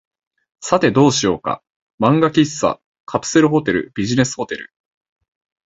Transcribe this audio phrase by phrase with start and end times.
[0.61, 1.61] さて、どうしようか。
[1.99, 4.73] 漫画喫茶、カプセルホテル、ビジネスホテル、